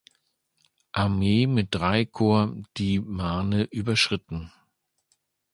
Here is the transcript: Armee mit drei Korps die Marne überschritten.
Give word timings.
Armee 0.93 1.45
mit 1.45 1.67
drei 1.75 2.05
Korps 2.05 2.63
die 2.77 2.99
Marne 2.99 3.65
überschritten. 3.65 4.51